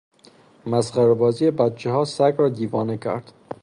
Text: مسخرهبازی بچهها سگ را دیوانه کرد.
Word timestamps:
مسخرهبازی 0.65 1.51
بچهها 1.51 2.05
سگ 2.05 2.35
را 2.37 2.49
دیوانه 2.49 2.97
کرد. 2.97 3.33